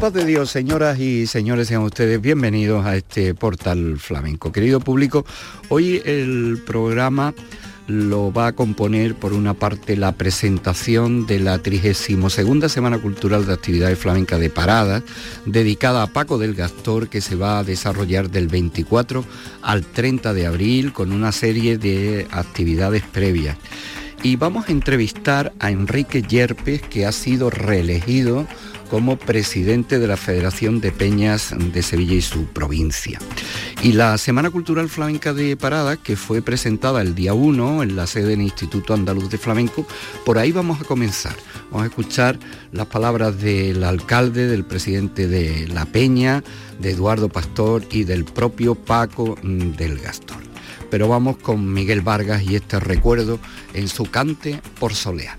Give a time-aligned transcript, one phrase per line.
[0.00, 4.50] Paz de Dios, señoras y señores, sean ustedes bienvenidos a este portal flamenco.
[4.50, 5.26] Querido público,
[5.68, 7.34] hoy el programa
[7.86, 13.52] lo va a componer por una parte la presentación de la 32 Semana Cultural de
[13.52, 15.02] Actividades Flamencas de Parada,
[15.44, 19.22] dedicada a Paco del Gastor, que se va a desarrollar del 24
[19.60, 23.58] al 30 de abril con una serie de actividades previas.
[24.22, 28.46] Y vamos a entrevistar a Enrique Yerpes, que ha sido reelegido
[28.90, 33.20] como presidente de la Federación de Peñas de Sevilla y su provincia.
[33.82, 38.08] Y la Semana Cultural Flamenca de Parada, que fue presentada el día 1 en la
[38.08, 39.86] sede del Instituto Andaluz de Flamenco,
[40.24, 41.36] por ahí vamos a comenzar.
[41.70, 42.38] Vamos a escuchar
[42.72, 46.42] las palabras del alcalde, del presidente de La Peña,
[46.80, 50.38] de Eduardo Pastor y del propio Paco mm, del Gastor.
[50.90, 53.38] Pero vamos con Miguel Vargas y este recuerdo
[53.72, 55.38] en su cante por Soleá.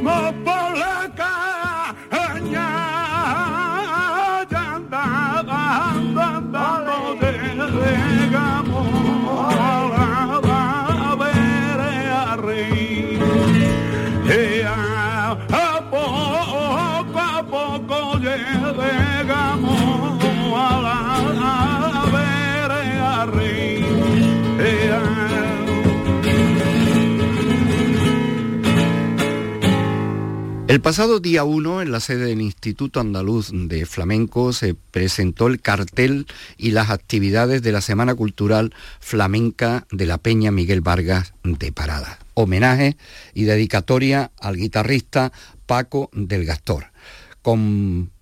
[0.00, 0.99] dimos por la caña,
[30.70, 35.60] El pasado día 1, en la sede del Instituto Andaluz de Flamenco, se presentó el
[35.60, 41.72] cartel y las actividades de la Semana Cultural Flamenca de la Peña Miguel Vargas de
[41.72, 42.20] Parada.
[42.34, 42.96] Homenaje
[43.34, 45.32] y dedicatoria al guitarrista
[45.66, 46.92] Paco del Gastor.
[47.42, 48.12] Con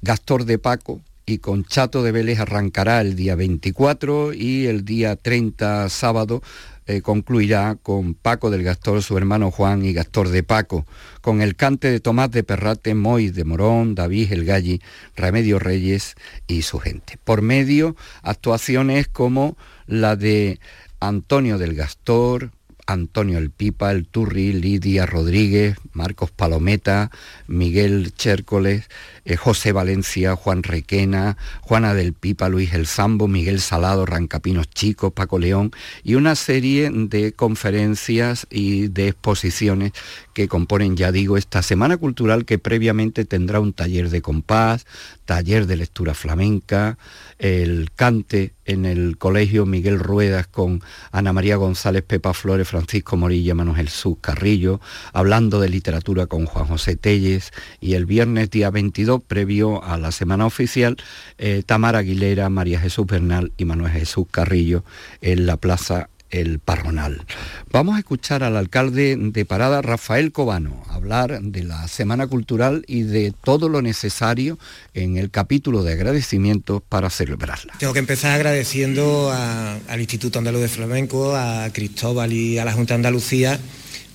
[0.00, 5.16] Gastor de Paco y con Chato de Vélez arrancará el día 24 y el día
[5.16, 6.42] 30 sábado
[6.88, 10.86] eh, concluirá con Paco del Gastor, su hermano Juan y Gastor de Paco,
[11.20, 14.80] con el cante de Tomás de Perrate, Moy de Morón, David El Galli,
[15.14, 17.18] Remedio Reyes y su gente.
[17.22, 20.60] Por medio, actuaciones como la de
[20.98, 22.52] Antonio del Gastor,
[22.88, 27.10] Antonio El Pipa, El Turri, Lidia Rodríguez, Marcos Palometa,
[27.46, 28.88] Miguel Chércoles,
[29.26, 35.12] eh, José Valencia, Juan Requena, Juana del Pipa, Luis El Sambo, Miguel Salado, Rancapinos Chicos,
[35.12, 35.70] Paco León
[36.02, 39.92] y una serie de conferencias y de exposiciones
[40.32, 44.86] que componen, ya digo, esta Semana Cultural que previamente tendrá un taller de compás,
[45.26, 46.96] taller de lectura flamenca,
[47.38, 53.54] el cante en el Colegio Miguel Ruedas con Ana María González, Pepa Flores, Francisco Morilla,
[53.54, 54.80] Manuel Jesús Carrillo,
[55.12, 57.50] hablando de literatura con Juan José Telles.
[57.80, 60.98] Y el viernes día 22, previo a la semana oficial,
[61.38, 64.84] eh, Tamara Aguilera, María Jesús Bernal y Manuel Jesús Carrillo
[65.22, 67.24] en la Plaza el Parronal.
[67.70, 73.02] Vamos a escuchar al alcalde de Parada, Rafael Cobano, hablar de la Semana Cultural y
[73.02, 74.58] de todo lo necesario
[74.94, 77.74] en el capítulo de agradecimientos para celebrarla.
[77.78, 82.94] Tengo que empezar agradeciendo al Instituto Andaluz de Flamenco, a Cristóbal y a la Junta
[82.94, 83.58] de Andalucía,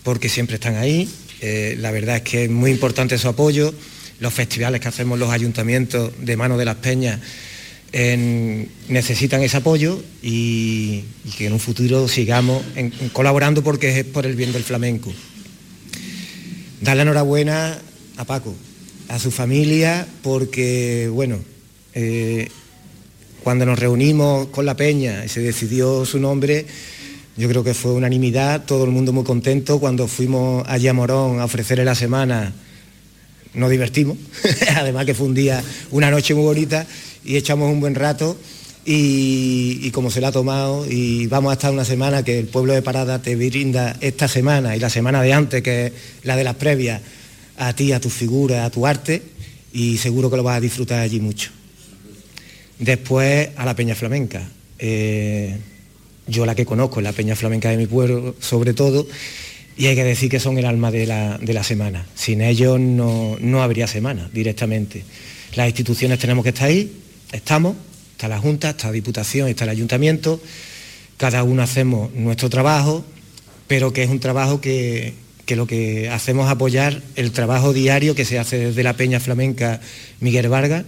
[0.04, 1.10] porque siempre están ahí.
[1.42, 3.74] Eh, la verdad es que es muy importante su apoyo.
[4.20, 7.20] Los festivales que hacemos los ayuntamientos de mano de las peñas
[7.94, 11.04] necesitan ese apoyo y,
[11.38, 12.64] que en un futuro sigamos
[13.14, 15.14] colaborando porque es por el bien del flamenco.
[16.82, 17.78] Darle enhorabuena
[18.18, 18.54] a Paco,
[19.10, 21.40] a su familia, porque, bueno,
[21.94, 22.50] eh,
[23.44, 26.66] cuando nos reunimos con la peña y se decidió su nombre,
[27.38, 29.80] yo creo que fue unanimidad, todo el mundo muy contento.
[29.80, 32.54] Cuando fuimos allí a Morón a ofrecerle la semana,
[33.54, 34.18] nos divertimos,
[34.76, 36.88] además que fue un día, una noche muy bonita
[37.26, 38.38] y echamos un buen rato
[38.86, 42.74] y, como se la ha tomado y vamos a estar una semana que el pueblo
[42.74, 45.94] de Parada te brinda esta semana y la semana de antes, que es
[46.24, 47.02] la de las previas,
[47.58, 49.22] a ti, a tu figura, a tu arte
[49.72, 51.52] y seguro que lo vas a disfrutar allí mucho.
[52.80, 54.42] Después a la Peña Flamenca.
[54.80, 55.58] Eh,
[56.28, 59.08] yo la que conozco la Peña Flamenca de mi pueblo, sobre todo,
[59.78, 62.06] y hay que decir que son el alma de la, semana.
[62.16, 65.04] Sin ellos no, no habría semana directamente.
[65.56, 66.92] Las instituciones tenemos que estar ahí,
[67.34, 67.76] estamos,
[68.12, 70.40] está la Junta, está la Diputación, está el Ayuntamiento,
[71.18, 73.04] cada uno hacemos nuestro trabajo,
[73.68, 75.16] pero que es un trabajo que,
[75.50, 79.82] lo que hacemos es apoyar el trabajo diario que se hace desde la Peña Flamenca
[80.20, 80.86] Miguel Vargas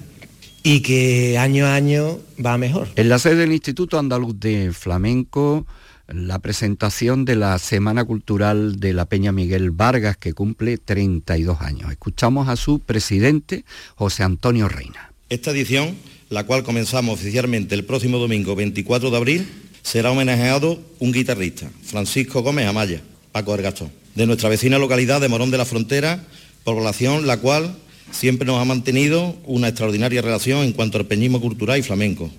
[0.64, 2.90] y que año a año va mejor.
[2.96, 5.68] En la sede del Instituto Andaluz de Flamenco,
[6.08, 11.92] la presentación de la Semana Cultural de la Peña Miguel Vargas, que cumple 32 años.
[11.92, 13.66] Escuchamos a su presidente,
[13.96, 15.12] José Antonio Reina.
[15.30, 15.96] Esta edición
[16.30, 19.48] la cual comenzamos oficialmente el próximo domingo 24 de abril,
[19.84, 23.02] será homenajeado un guitarrista, Francisco Gómez Amaya,
[23.32, 26.26] Paco del Gastón, de nuestra vecina localidad de Morón de la Frontera,
[26.64, 27.76] población la cual
[28.12, 32.32] siempre nos ha mantenido una extraordinaria relación en cuanto al peñismo cultural y flamenco.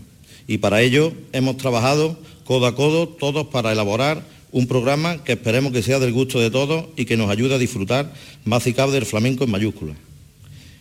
[0.48, 4.22] Y para ello hemos trabajado codo a codo todos para elaborar
[4.52, 7.58] un programa que esperemos que sea del gusto de todos y que nos ayude a
[7.58, 8.12] disfrutar
[8.44, 9.96] más y cabe del flamenco en mayúsculas.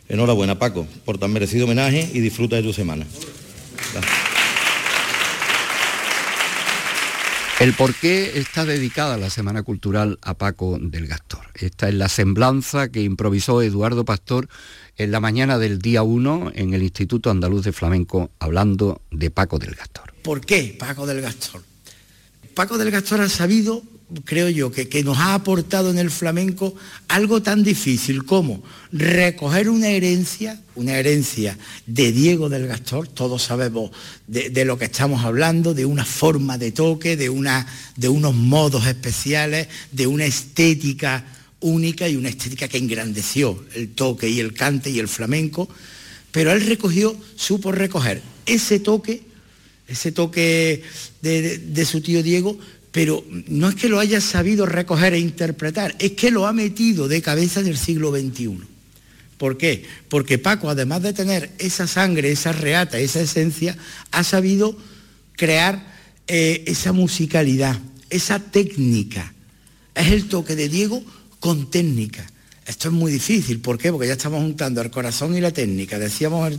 [0.08, 3.06] Enhorabuena, Paco, por tan merecido homenaje y disfruta de tu semana.
[7.60, 11.46] El por qué está dedicada la Semana Cultural a Paco del Gastor.
[11.56, 14.50] Esta es la semblanza que improvisó Eduardo Pastor
[14.98, 19.58] en la mañana del día 1 en el Instituto Andaluz de Flamenco hablando de Paco
[19.58, 20.14] del Gastor.
[20.22, 21.64] ¿Por qué Paco del Gastor?
[22.54, 23.84] Paco del Gastor ha sabido
[24.24, 26.76] creo yo, que, que, nos ha aportado en el flamenco
[27.08, 31.58] algo tan difícil como recoger una herencia, una herencia
[31.88, 33.92] de Diego del Gastor, todos sabemos
[34.28, 38.86] de, lo que estamos hablando, de una forma de toque, de, una, de unos modos
[38.86, 41.26] especiales, de una estética
[41.62, 45.68] única y una estética que engrandeció el toque y el cante y el flamenco,
[46.32, 49.24] pero él recogió, supo recoger ese toque,
[49.88, 50.84] ese toque
[51.22, 52.60] de su tío Diego,
[52.96, 57.10] pero no es que lo haya sabido recoger e interpretar, es que lo ha metido
[57.10, 58.58] de cabeza en el siglo XXI.
[59.38, 59.84] ¿Por qué?
[60.08, 63.78] Porque Paco, además de tener esa sangre, esa reata, esa esencia,
[64.12, 64.78] ha sabido
[65.34, 65.86] crear
[66.30, 67.78] eh, esa musicalidad,
[68.10, 69.34] esa técnica.
[69.94, 71.04] Es el toque de Diego
[71.42, 72.26] con técnica.
[72.66, 73.92] Esto es muy difícil, ¿por qué?
[73.92, 76.00] Porque ya estamos juntando el corazón y la técnica.
[76.00, 76.54] Decíamos,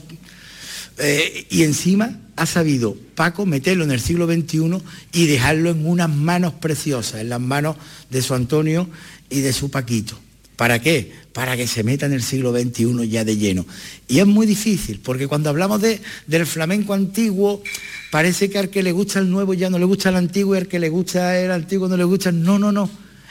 [0.98, 6.10] eh, y encima ha sabido Paco meterlo en el siglo XXI y dejarlo en unas
[6.10, 7.76] manos preciosas, en las manos
[8.10, 8.88] de su Antonio
[9.30, 10.18] y de su Paquito.
[10.56, 11.12] ¿Para qué?
[11.34, 13.66] Para que se meta en el siglo XXI ya de lleno.
[14.08, 17.62] Y es muy difícil, porque cuando hablamos de, del flamenco antiguo,
[18.10, 20.58] parece que al que le gusta el nuevo ya no le gusta el antiguo y
[20.58, 22.32] al que le gusta el antiguo no le gusta.
[22.32, 22.88] No, no, no.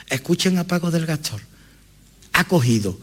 [0.08, 1.40] Escuchen a Paco del Gastor.
[2.32, 2.96] Ha cogido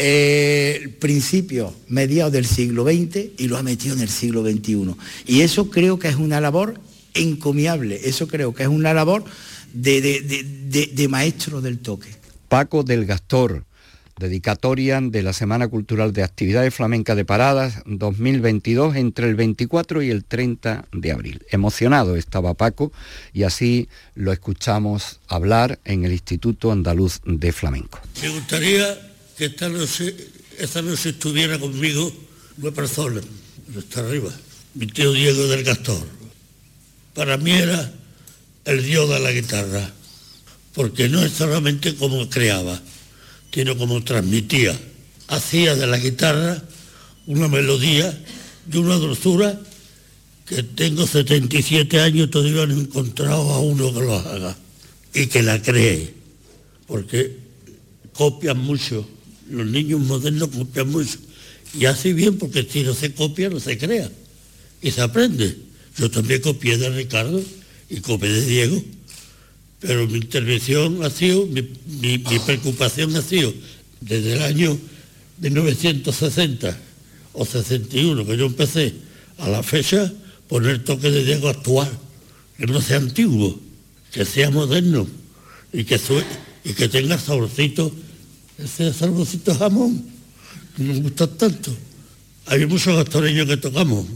[0.00, 4.94] eh, principios mediados del siglo XX y lo ha metido en el siglo XXI.
[5.26, 6.80] Y eso creo que es una labor
[7.14, 9.24] encomiable, eso creo que es una labor
[9.72, 12.08] de, de, de, de maestro del toque.
[12.48, 13.64] Paco del Gastor,
[14.18, 20.10] dedicatoria de la Semana Cultural de Actividades Flamencas de Paradas 2022 entre el 24 y
[20.10, 21.42] el 30 de abril.
[21.50, 22.92] Emocionado estaba Paco
[23.32, 27.98] y así lo escuchamos hablar en el Instituto Andaluz de Flamenco.
[28.22, 29.07] Me gustaría
[29.38, 30.16] que esta noche,
[30.58, 32.12] esta noche estuviera conmigo
[32.60, 33.20] una persona,
[33.78, 34.32] está arriba,
[34.74, 36.04] mi tío Diego del Gastor.
[37.14, 37.92] Para mí era
[38.64, 39.92] el dios de la guitarra,
[40.74, 42.82] porque no es solamente como creaba,
[43.54, 44.76] sino como transmitía.
[45.28, 46.60] Hacía de la guitarra
[47.26, 48.18] una melodía
[48.72, 49.60] y una dulzura
[50.46, 54.56] que tengo 77 años todavía no he encontrado a uno que lo haga
[55.14, 56.12] y que la cree,
[56.88, 57.36] porque
[58.12, 59.06] copian mucho,
[59.50, 61.18] los niños modernos copian mucho,
[61.78, 64.10] y así bien porque si no se copia no se crea,
[64.82, 65.56] y se aprende.
[65.96, 67.42] Yo también copié de Ricardo
[67.90, 68.84] y copié de Diego,
[69.80, 71.62] pero mi intervención ha sido, mi,
[72.00, 73.52] mi, preocupación ha sido
[74.00, 74.78] desde el año
[75.40, 76.78] 1960
[77.32, 78.94] o 61 que yo empecé
[79.38, 80.12] a la fecha
[80.48, 81.88] poner toque de Diego actual,
[82.56, 83.58] que no sea antiguo,
[84.12, 85.06] que sea moderno
[85.72, 86.00] y que,
[86.64, 87.92] y que tenga saborcito,
[88.58, 90.04] ese saborcito jamón,
[90.76, 91.70] que nos gusta tanto.
[92.46, 94.06] Hay muchos gastoreños que tocamos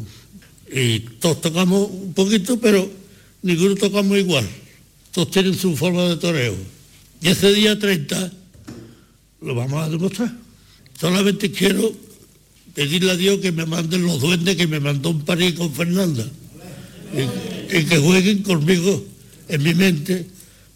[0.72, 2.90] y todos tocamos un poquito, pero
[3.42, 4.46] ninguno tocamos igual.
[5.12, 6.56] Todos tienen su forma de toreo.
[7.20, 8.32] Y ese día 30
[9.42, 10.32] lo vamos a demostrar.
[10.98, 11.92] Solamente quiero
[12.74, 16.24] pedirle a Dios que me manden los duendes que me mandó en París con Fernanda.
[17.12, 19.04] Y, y que jueguen conmigo
[19.48, 20.26] en mi mente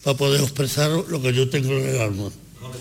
[0.03, 2.29] para poder expresar lo que yo tengo en el alma.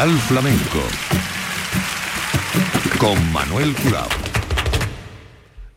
[0.00, 0.80] Portal Flamenco
[2.96, 4.08] con Manuel Curao.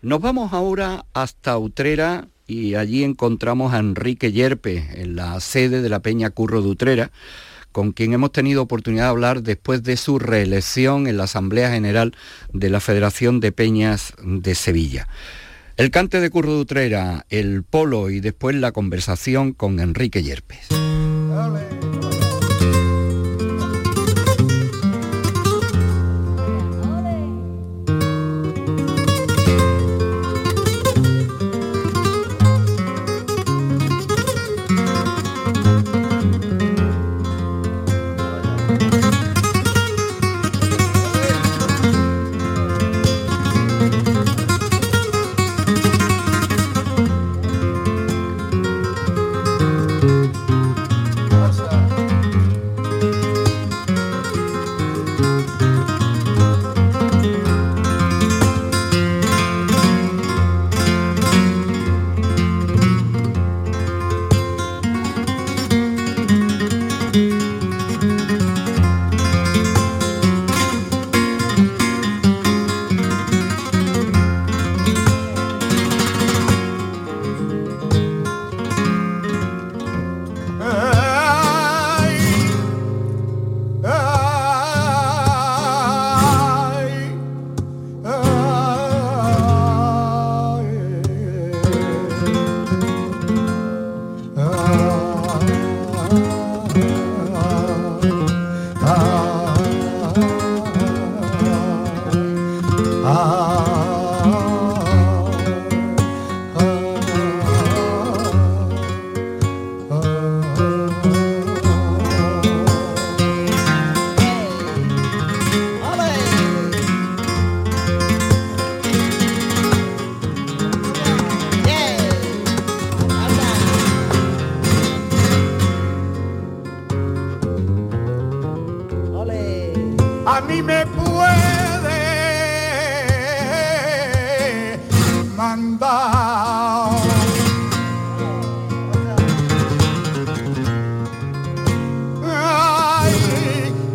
[0.01, 5.89] Nos vamos ahora hasta Utrera y allí encontramos a Enrique Yerpe en la sede de
[5.89, 7.11] la Peña Curro de Utrera,
[7.73, 12.15] con quien hemos tenido oportunidad de hablar después de su reelección en la Asamblea General
[12.53, 15.09] de la Federación de Peñas de Sevilla.
[15.75, 20.69] El cante de Curro de Utrera, el polo y después la conversación con Enrique Yerpes.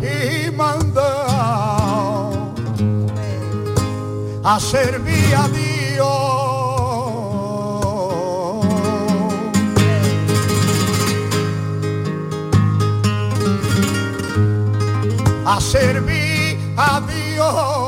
[0.01, 1.03] Y mandar
[4.43, 6.49] a servir a Dios.
[15.45, 17.78] a servir a Dios.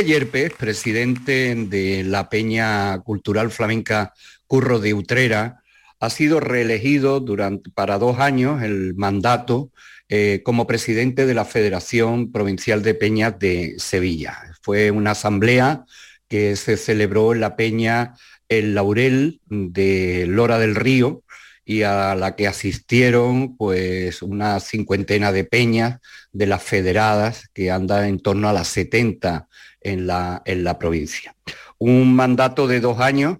[0.00, 4.14] Enrique Yerpes, presidente de la Peña Cultural Flamenca
[4.46, 5.62] Curro de Utrera,
[5.98, 9.70] ha sido reelegido durante, para dos años el mandato
[10.08, 14.38] eh, como presidente de la Federación Provincial de Peñas de Sevilla.
[14.62, 15.84] Fue una asamblea
[16.28, 18.14] que se celebró en la Peña
[18.48, 21.24] El Laurel de Lora del Río
[21.70, 26.00] y a la que asistieron pues una cincuentena de peñas
[26.32, 29.46] de las federadas que andan en torno a las 70
[29.80, 31.36] en la, en la provincia.
[31.78, 33.38] Un mandato de dos años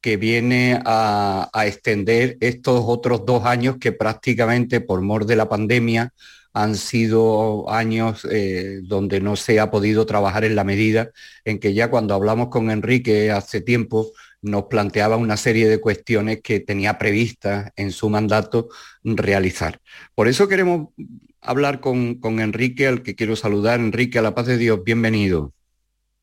[0.00, 5.50] que viene a, a, extender estos otros dos años que prácticamente por mor de la
[5.50, 6.14] pandemia
[6.56, 11.10] han sido años eh, donde no se ha podido trabajar en la medida
[11.44, 16.40] en que ya cuando hablamos con Enrique hace tiempo nos planteaba una serie de cuestiones
[16.42, 18.70] que tenía previstas en su mandato
[19.04, 19.80] realizar.
[20.14, 20.88] Por eso queremos
[21.42, 23.78] hablar con, con Enrique, al que quiero saludar.
[23.78, 25.52] Enrique, a la paz de Dios, bienvenido.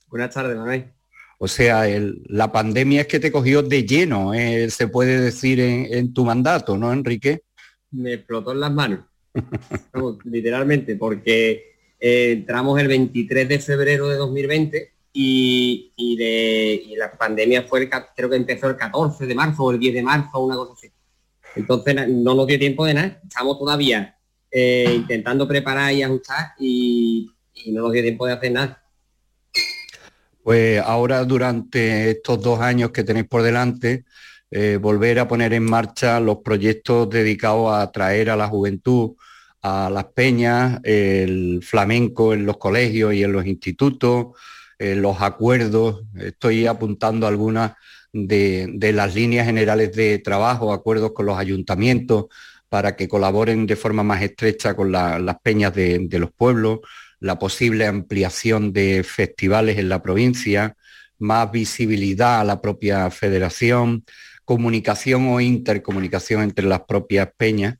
[0.07, 0.93] Buenas tardes, Manuel.
[1.37, 5.59] O sea, el, la pandemia es que te cogió de lleno, eh, se puede decir
[5.59, 7.43] en, en, tu mandato, ¿no, Enrique?
[7.91, 9.01] Me explotó en las manos,
[10.25, 17.63] Literalmente, porque eh, entramos el 23 de febrero de 2020 y, y, de, la pandemia
[17.63, 20.55] fue, el, creo que empezó el 14 de marzo o el 10 de marzo, una
[20.55, 20.91] cosa así.
[21.55, 24.17] Entonces no nos dio tiempo de nada, estamos todavía
[24.49, 27.31] eh, intentando preparar y ajustar y
[27.67, 28.83] no nos dio tiempo de hacer nada.
[30.43, 34.03] Pues ahora durante estos dos años que tenéis por delante,
[34.55, 39.15] eh, volver a poner en marcha los proyectos dedicados a atraer a la juventud
[39.63, 44.37] a las peñas, el flamenco en los colegios y en los institutos,
[44.77, 47.71] eh, los acuerdos, estoy apuntando algunas
[48.11, 52.25] de, de, las líneas generales de trabajo, acuerdos con los ayuntamientos
[52.69, 56.81] para que colaboren de forma más estrecha con la, las peñas de, de los pueblos,
[57.21, 60.75] la posible ampliación de festivales en la provincia,
[61.19, 64.03] más visibilidad a la propia federación,
[64.45, 67.77] comunicación o intercomunicación entre las propias peñas.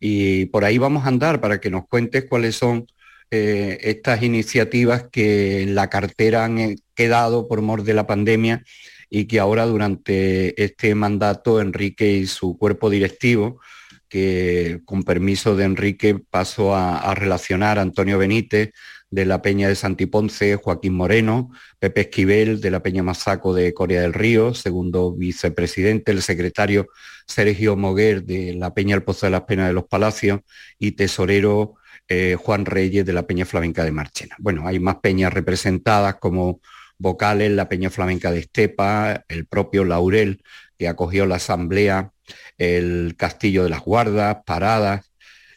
[0.00, 2.86] Y por ahí vamos a andar para que nos cuentes cuáles son
[3.30, 8.62] eh, estas iniciativas que en la cartera han quedado por mor de la pandemia
[9.10, 13.60] y que ahora durante este mandato Enrique y su cuerpo directivo
[14.08, 18.72] que con permiso de Enrique paso a, a, relacionar a Antonio Benítez
[19.14, 24.02] de la Peña de Santiponce, Joaquín Moreno, Pepe Esquivel de la Peña Masaco de Corea
[24.02, 26.88] del Río, segundo vicepresidente, el secretario
[27.24, 30.40] Sergio Moguer de la Peña El Pozo de las Penas de los Palacios
[30.80, 31.76] y tesorero
[32.08, 34.34] eh, Juan Reyes de la Peña Flamenca de Marchena.
[34.40, 36.60] Bueno, hay más peñas representadas como
[36.98, 40.42] vocales, la Peña Flamenca de Estepa, el propio Laurel
[40.76, 42.10] que acogió la asamblea
[42.58, 45.08] el Castillo de las Guardas, Paradas,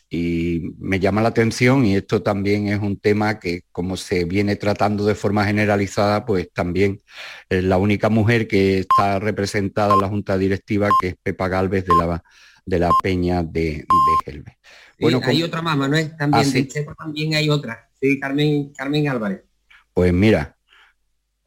[0.10, 4.56] y me llama la atención y esto también es un tema que como se viene
[4.56, 7.02] tratando de forma generalizada, pues también
[7.50, 11.86] es la única mujer que está representada en la Junta Directiva, que es Pepa Galvez
[11.86, 12.24] de la,
[12.66, 13.86] de la Peña de,
[14.26, 14.44] de
[15.00, 19.44] Bueno, hay otra más, Manuel, también, ¿Ah, también hay otra, sí, Carmen, Carmen Álvarez.
[19.94, 20.56] Pues mira.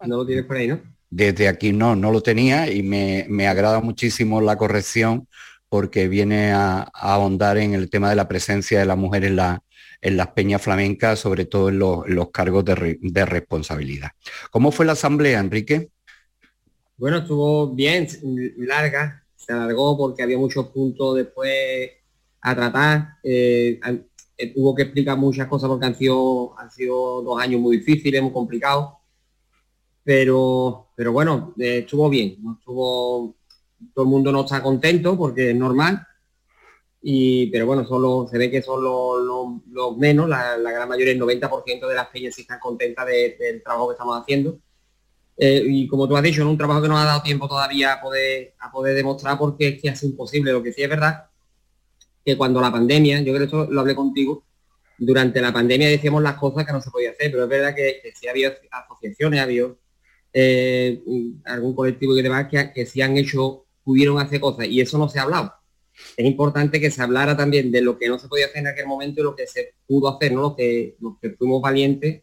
[0.06, 0.80] No lo tienes por ahí, ¿no?
[1.08, 5.26] Desde aquí no, no lo tenía y me, me agrada muchísimo la corrección
[5.70, 9.62] porque viene a, ahondar en el tema de la presencia de la mujer en, la,
[10.02, 14.10] en las peñas flamencas, sobre todo en los, cargos de, responsabilidad.
[14.50, 15.90] ¿Cómo fue la asamblea, Enrique?
[16.96, 18.08] Bueno, estuvo bien,
[18.58, 21.90] larga, se alargó porque había muchos puntos después
[22.42, 23.08] a tratar.
[23.22, 23.80] Eh,
[24.36, 28.20] eh, hubo que explicar muchas cosas porque han sido, han sido dos años muy difíciles,
[28.20, 28.94] muy complicados.
[30.02, 33.36] Pero, pero bueno, eh, estuvo bien, estuvo
[33.94, 36.06] todo el mundo no está contento porque es normal.
[37.02, 41.88] Y, pero bueno, solo se ve que son los, menos, la, gran mayoría, el 90%
[41.88, 44.58] de las peñas sí están contentas del trabajo que estamos haciendo.
[45.36, 47.94] Eh, y como tú has dicho, es un trabajo que nos ha dado tiempo todavía
[47.94, 50.52] a poder, a poder demostrar porque es que es imposible.
[50.52, 51.30] Lo que sí es verdad
[52.24, 54.44] que cuando la pandemia, yo creo que esto lo hablé contigo,
[54.98, 58.00] durante la pandemia decíamos las cosas que no se podía hacer, pero es verdad que,
[58.02, 59.64] que sí había asociaciones, había
[60.32, 61.02] eh,
[61.46, 65.08] algún colectivo y demás que, que sí han hecho pudieron hacer cosas y eso no
[65.08, 65.52] se ha hablado.
[66.16, 68.86] Es importante que se hablara también de lo que no se podía hacer en aquel
[68.86, 70.40] momento y lo que se pudo hacer, ¿no?
[70.42, 72.22] Lo que, los que fuimos valientes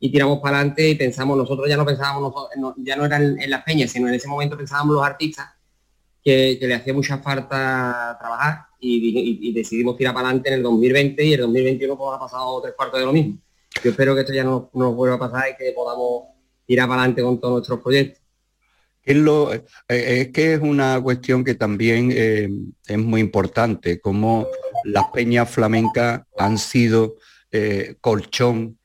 [0.00, 2.32] y tiramos para adelante y pensamos, nosotros ya no pensábamos,
[2.78, 5.48] ya no eran en las peñas, sino en ese momento pensábamos los artistas
[6.22, 11.32] que, le hacía mucha falta trabajar y, decidimos tirar para adelante en el 2020 y
[11.32, 13.38] el 2021 pues ha pasado tres cuartos de lo mismo.
[13.82, 16.24] Yo espero que esto ya no nos vuelva a pasar y que podamos
[16.66, 18.22] tirar para adelante con todos nuestros proyectos.
[19.02, 22.48] Es, lo, eh, es que es una cuestión que también eh,
[22.86, 24.46] es muy importante, como
[24.84, 27.16] las peñas flamencas han sido
[27.50, 28.76] eh, colchón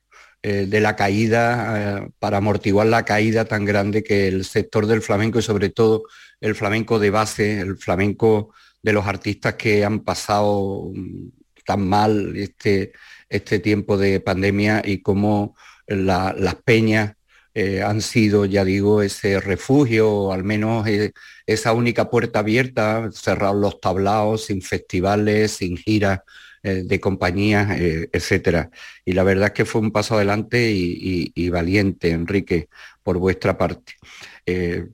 [0.42, 5.42] de la caída, para amortiguar la caída tan grande que el sector del flamenco y
[5.42, 6.02] sobre todo
[6.38, 11.28] el flamenco de base, el flamenco de los artistas que han pasado mm,
[11.64, 12.92] tan mal este,
[13.30, 17.14] este tiempo de pandemia y como las peñas
[17.54, 21.12] eh, han sido, ya digo, ese refugio, al menos eh,
[21.46, 26.20] esa única puerta abierta, cerrados los tablaos, sin festivales, sin giras
[26.64, 27.78] eh, de compañías,
[28.12, 28.70] etcétera.
[29.04, 32.68] Y la verdad es que fue un paso adelante y, valiente, Enrique,
[33.02, 33.94] por vuestra parte.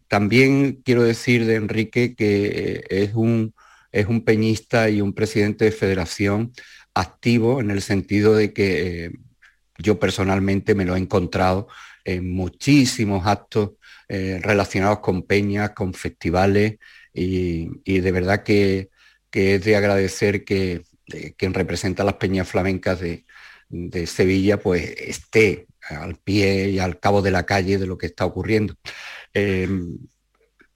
[0.08, 3.54] también quiero decir de Enrique que es un,
[3.92, 6.52] es un peñista y un presidente de federación
[6.94, 9.12] activo en el sentido de que
[9.78, 11.68] yo personalmente me lo he encontrado
[12.04, 13.72] en muchísimos actos
[14.08, 16.78] eh, relacionados con peñas, con festivales
[17.12, 18.90] y, de verdad que,
[19.32, 20.82] es de agradecer que
[21.36, 23.24] quien representa las peñas flamencas de,
[24.06, 28.24] Sevilla pues esté al pie y al cabo de la calle de lo que está
[28.26, 28.74] ocurriendo.
[29.32, 29.98] Em,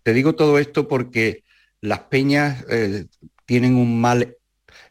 [0.04, 1.42] te digo todo esto porque
[1.80, 3.06] las peñas eh,
[3.46, 4.36] tienen un mal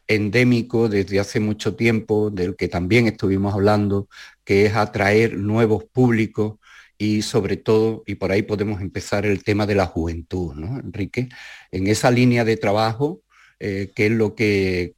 [0.06, 4.08] endémico desde hace mucho tiempo, del que también estuvimos hablando,
[4.44, 6.58] que es atraer nuevos públicos
[6.98, 11.28] y sobre todo, y por ahí podemos empezar el tema de la juventud, ¿no, Enrique?
[11.70, 13.22] En esa línea de trabajo,
[13.58, 14.94] eh, ¿qué es lo que,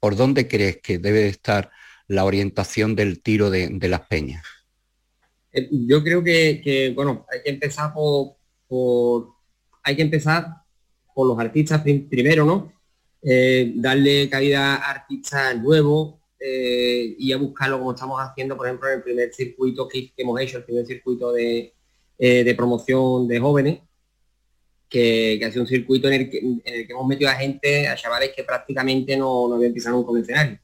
[0.00, 1.70] por dónde crees que debe estar
[2.06, 4.44] la orientación del tiro de, las peñas?
[5.52, 8.36] Eh, yo creo que, bueno, hay que empezar por,
[8.66, 9.34] por,
[9.82, 10.46] hay que empezar
[11.14, 12.72] por los artistas primero, ¿no?
[13.26, 18.90] Eh, darle cabida a artistas nuevos eh, y a buscarlo como estamos haciendo, por ejemplo,
[18.90, 21.72] en el primer circuito que, hemos hecho, el primer circuito de,
[22.18, 23.80] eh, promoción de jóvenes,
[24.90, 28.32] que, que ha sido un circuito en el, que, hemos metido a gente, a chavales
[28.36, 30.60] que prácticamente no, no habían pisado un convencional.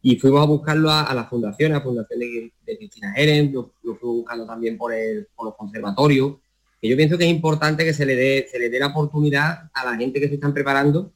[0.00, 3.96] Y fuimos a buscarlo a, la fundación, a la fundación de, Cristina Jerez, lo, lo
[3.96, 6.36] fuimos buscando también por, el, por los conservatorios,
[6.80, 9.70] que yo pienso que es importante que se le dé, se le dé la oportunidad
[9.74, 11.15] a la gente que se están preparando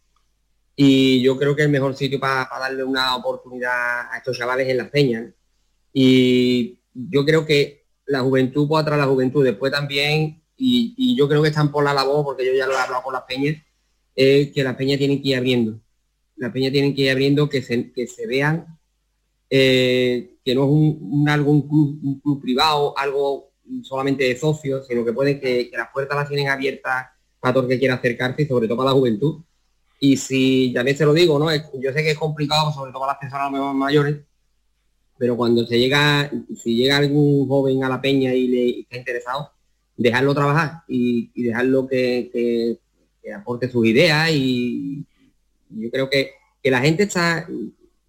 [0.82, 4.74] y yo creo que el mejor sitio para, darle una oportunidad a estos chavales es
[4.74, 5.30] las peñas.
[5.92, 9.44] Y yo creo que la juventud puede atraer a la juventud.
[9.44, 12.78] Después también, y, yo creo que están por la labor, porque yo ya lo he
[12.78, 13.56] hablado con las peñas,
[14.14, 15.78] es que las peñas tienen que ir abriendo.
[16.36, 18.78] Las peñas tienen que ir abriendo, que se, que se vean
[19.50, 25.40] eh, que no es un, un club, privado, algo solamente de socios, sino que pueden
[25.40, 28.66] que, que las puertas las tienen abiertas para todo el que quiera acercarse y sobre
[28.66, 29.42] todo para la juventud
[30.02, 31.54] y si también se lo digo, ¿no?
[31.54, 34.16] Yo sé que es complicado, sobre todo para las personas mayores,
[35.18, 39.52] pero cuando se llega, si llega algún joven a la peña y le está interesado,
[39.98, 42.78] dejarlo trabajar y, dejarlo que,
[43.36, 45.04] aporte sus ideas y
[45.68, 46.32] yo creo que,
[46.64, 47.46] la gente está,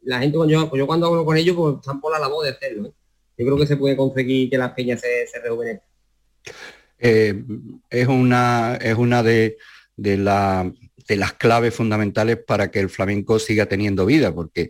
[0.01, 2.51] la gente, cuando yo, yo cuando hablo con ellos, pues están por la labor de
[2.51, 2.87] hacerlo.
[2.87, 2.93] ¿eh?
[3.37, 5.87] Yo creo que se puede conseguir que las peñas se, se rejuvenezcan.
[6.99, 7.43] Eh,
[7.89, 9.57] es una, es una de,
[9.97, 10.71] de, la-
[11.11, 14.69] de las claves fundamentales para que el flamenco siga teniendo vida, porque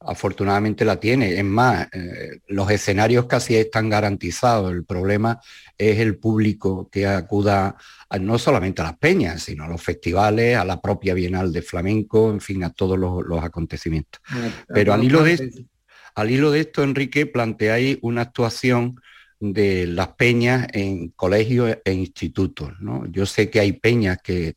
[0.00, 1.36] afortunadamente la tiene.
[1.36, 4.72] Es más, eh, los escenarios casi están garantizados.
[4.72, 5.38] El problema
[5.76, 7.76] es el público que acuda
[8.08, 11.60] a- no solamente a las peñas, sino a los festivales, a la propia Bienal de
[11.60, 14.22] Flamenco, en fin, a todos los, los acontecimientos.
[14.66, 15.66] Pero al hilo de
[16.14, 19.00] al hilo de esto, Enrique, planteáis una actuación
[19.40, 22.72] de las peñas en colegios e institutos.
[22.80, 23.04] ¿no?
[23.10, 24.54] Yo sé que hay peñas que,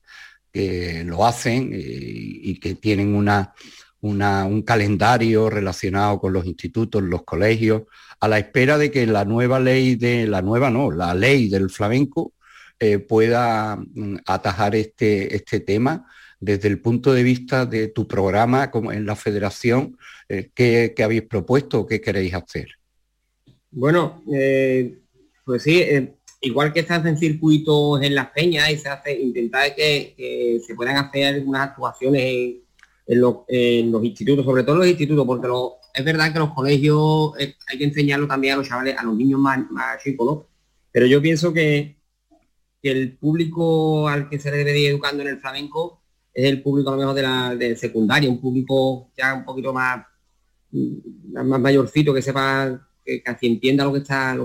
[0.58, 3.54] que lo hacen eh, y, que tienen una,
[4.02, 7.84] una- un calendario relacionado con los institutos, los colegios,
[8.20, 11.70] a la espera de que la nueva ley de, la nueva no, la ley del
[11.70, 12.34] flamenco
[12.80, 16.06] eh, pueda mm, atajar este, este tema
[16.40, 19.98] desde el punto de vista de tu programa como en la federación,
[20.30, 22.68] eh, ¿qué, qué habéis propuesto o qué queréis hacer?
[23.72, 25.00] Bueno, eh,
[25.46, 29.76] pues sí, eh, igual que se hacen circuitos en las peñas y se hace, intentar
[29.76, 32.58] que, que se puedan hacer algunas actuaciones
[33.08, 35.48] en, los, institutos, sobre todo en los institutos, porque
[35.94, 39.16] es verdad que los colegios eh, hay que enseñarlo también a los chavales, a los
[39.16, 39.60] niños más,
[40.04, 40.46] chicos.
[40.92, 41.96] Pero yo pienso que,
[42.84, 46.62] el público al que se le debe de ir educando en el flamenco es el
[46.62, 50.06] público a lo mejor de la secundaria, un público ya un poquito más
[50.72, 54.00] mm, mayorcito que sepa que casi entienda lo que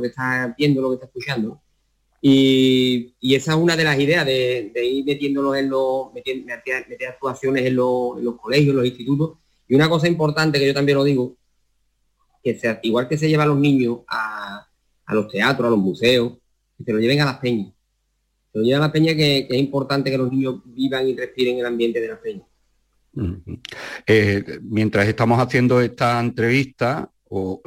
[0.08, 1.61] está viendo lo que está escuchando
[2.24, 7.08] y, esa es una de las ideas de, ir metiéndolos en los meter, meter- meter
[7.08, 9.38] actuaciones en los, colegios en los institutos.
[9.68, 11.36] Y una cosa importante que yo también lo digo
[12.42, 14.66] que sea igual que se lleva a los niños a,
[15.06, 16.38] a los teatros a los museos
[16.76, 17.72] que se lo lleven a las peñas
[18.52, 21.58] se lo lleven a las peñas que, es importante que los niños vivan y respiren
[21.58, 22.46] el ambiente de las peñas.
[24.06, 27.62] Eh, mientras estamos haciendo esta entrevista, o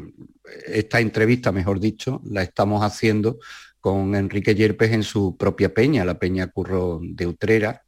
[0.67, 3.39] esta entrevista, mejor dicho, la estamos haciendo
[3.85, 7.83] con Enrique Yerpes en su propia peña, la Peña Curro de Utrera,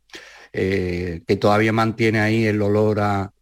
[0.53, 3.33] eh, que todavía mantiene ahí el olor a,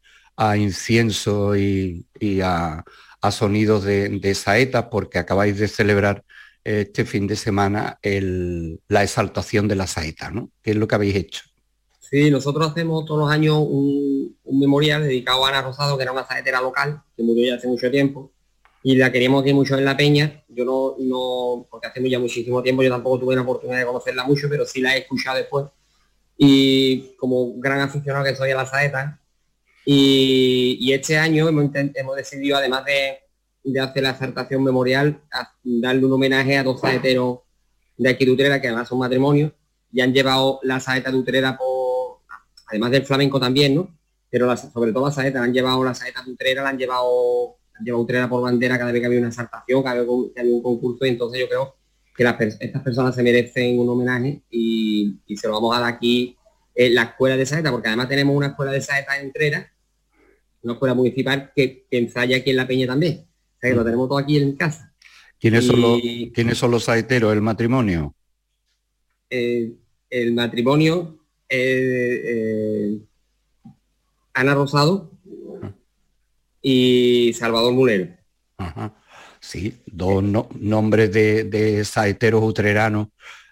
[0.55, 2.07] incienso y,
[2.41, 2.85] a,
[3.29, 6.23] sonidos de, de saetas, porque acabáis de celebrar
[6.63, 7.99] este fin de semana
[8.87, 10.49] la exaltación de la saeta, ¿no?
[10.61, 11.41] ¿Qué es lo que habéis hecho?
[11.99, 16.13] Sí, nosotros hacemos todos los años un, un memorial dedicado a Ana Rosado, que era
[16.13, 18.31] una saetera local, que murió ya hace mucho tiempo,
[18.87, 20.43] y la queríamos aquí mucho en la peña.
[20.47, 24.23] Yo no, no, porque hace ya muchísimo tiempo, yo tampoco tuve la oportunidad de conocerla
[24.25, 25.65] mucho, pero sí la he escuchado después.
[26.37, 29.19] Y como gran aficionado que soy a la saeta,
[29.85, 31.71] y, este año hemos,
[32.15, 35.19] decidido, además de, hacer la exaltación memorial,
[35.63, 37.39] darle un homenaje a dos saeteros
[37.97, 39.51] de aquí de Utrera, que además son matrimonios,
[39.91, 42.19] y han llevado la saeta de Utrera por,
[42.67, 43.97] además del flamenco también, ¿no?
[44.29, 47.85] Pero sobre todo la saeta, han llevado la saeta de Utrera, la han llevado, han
[47.85, 50.61] llevado Utrera por bandera cada vez que había una exaltación, cada vez que había un
[50.63, 51.75] concurso, y entonces yo creo
[52.15, 55.93] que las estas personas se merecen un homenaje y, y se lo vamos a dar
[55.93, 56.37] aquí
[56.73, 59.71] en la escuela de saeta, porque además tenemos una escuela de saeta en Utrera,
[60.61, 63.25] una escuela municipal que, que ensaya aquí en La Peña también.
[63.27, 64.93] O sea que lo tenemos todo aquí en casa.
[65.39, 68.15] ¿Quiénes, son los, Y- ¿Quiénes son los saeteros del matrimonio?
[69.29, 69.73] eh,
[70.09, 71.17] el matrimonio
[71.49, 72.99] eh, eh,
[74.33, 75.11] Ana Rosado
[76.67, 78.07] y Salvador Mulero.
[79.39, 83.09] Sí, dos no- nombres de, saeteros utreranos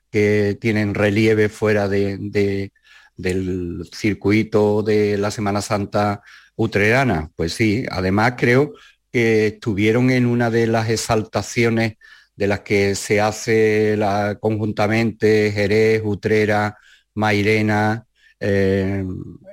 [0.09, 2.71] que tienen relieve fuera de, de-
[3.15, 6.23] del circuito de la Semana Santa
[6.55, 7.29] utrerana.
[7.35, 8.73] Pues sí, además creo
[9.11, 11.93] que estuvieron en una de las exaltaciones
[12.35, 16.79] de las que se hace la, conjuntamente Jerez, Utrera,
[17.13, 18.07] Mairena,
[18.39, 19.05] eh,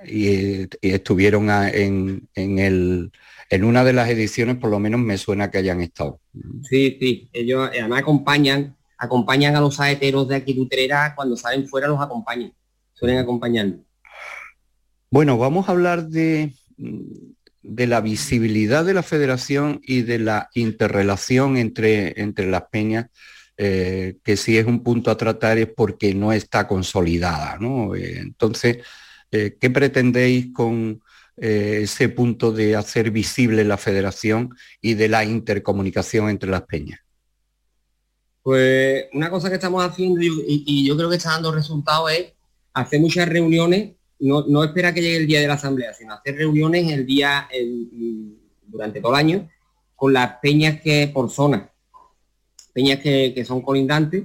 [0.07, 3.13] y, estuvieron en, en el,
[3.51, 6.21] en una de las ediciones, por lo menos me suena que hayan estado.
[6.63, 11.37] Sí, sí, ellos eh, además acompañan, acompañan a los saeteros de aquí de Utrera, cuando
[11.37, 12.53] salen fuera los acompañan,
[12.95, 13.81] suelen acompañarnos.
[15.11, 16.55] Bueno, vamos a hablar de,
[17.63, 23.07] de la visibilidad de la federación y de la interrelación entre, entre las peñas,
[23.57, 27.59] eh, que si es un punto a tratar es porque no está consolidada.
[27.61, 27.95] ¿no?
[27.95, 28.79] Eh, entonces,
[29.31, 31.03] eh, ¿qué pretendéis con
[31.43, 37.01] eh, ese punto de hacer visible la federación y de la intercomunicación entre las peñas?
[38.43, 42.33] Pues una cosa que estamos haciendo y, yo creo que está dando resultados es
[42.75, 46.37] hacer muchas reuniones, no, no esperar que llegue el día de la asamblea, sino hacer
[46.37, 47.49] reuniones el día,
[48.67, 49.49] durante todo el año,
[49.97, 51.71] con las peñas que por zona,
[52.75, 54.25] peñas que, que son colindantes,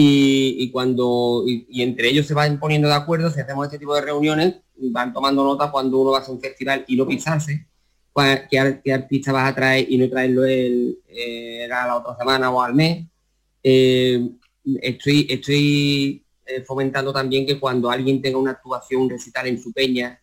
[0.00, 4.02] y, cuando y, entre ellos se van poniendo de acuerdo, si hacemos este tipo de
[4.02, 7.66] reuniones, van tomando nota cuando uno va a hacer un festival y no pisarse,
[8.48, 12.50] qué, qué artista vas a traer y no traerlo el, eh, era la otra semana
[12.50, 13.06] o al mes.
[13.62, 14.30] Eh,
[14.82, 19.72] estoy estoy eh, fomentando también que cuando alguien tenga una actuación, un recital en su
[19.72, 20.20] peña,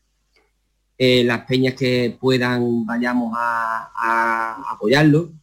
[0.98, 5.34] las peñas que puedan vayamos a, a apoyarlo.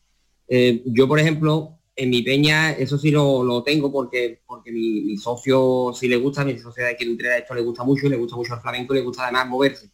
[0.48, 5.92] Yo, por ejemplo, en mi peña, eso sí lo, lo tengo porque, porque mi, socio
[5.94, 8.54] sí le gusta, mi socio de aquí de esto le gusta mucho, le gusta mucho
[8.54, 9.90] el flamenco y le gusta además moverse.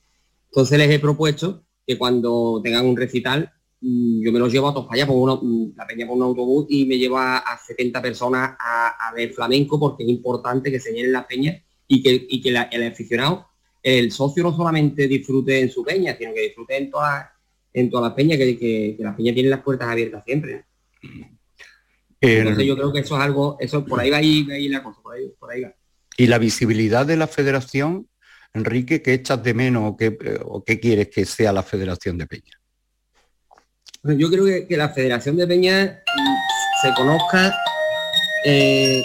[0.51, 4.75] Entonces les he propuesto que cuando tengan un recital, mm, yo me los llevo a
[4.75, 7.59] todos para allá, pongo uno- mm, la peña por un autobús y me lleva a
[7.59, 12.27] 70 personas a, ver flamenco porque es importante que se llenen las peñas y que,
[12.29, 13.47] y que el aficionado,
[13.83, 17.27] el socio no solamente disfrute en su peña, sino que disfrute en todas
[17.73, 20.65] en todas las peñas, que, que, que las peñas tienen las puertas abiertas siempre.
[22.21, 24.59] Entonces yo creo que eso es algo, eso por ahí va a ir, va a
[24.59, 25.75] ir la cosa, por ahí, por ahí va.
[26.17, 28.09] Y la visibilidad de la federación,
[28.53, 32.19] Enrique, ¿qué echas de menos o qué, eh, o qué quieres que sea la Federación
[32.19, 32.61] de Peña?
[34.03, 37.55] Yo creo que, que la Federación de Peñas mm, se conozca
[38.45, 39.05] eh,